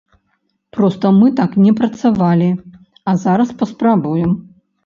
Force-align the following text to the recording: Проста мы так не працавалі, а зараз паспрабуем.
Проста 0.77 1.11
мы 1.17 1.27
так 1.41 1.51
не 1.65 1.73
працавалі, 1.81 2.49
а 3.13 3.17
зараз 3.27 3.55
паспрабуем. 3.61 4.31